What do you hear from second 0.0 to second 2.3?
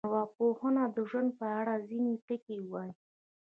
ارواپوهنه د ژوند په اړه ځینې